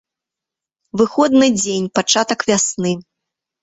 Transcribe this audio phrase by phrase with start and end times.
[1.03, 3.01] Выходны дзень, пачатак вясны.